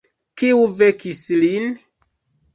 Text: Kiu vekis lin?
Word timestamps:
Kiu 0.41 0.63
vekis 0.79 1.21
lin? 1.43 1.69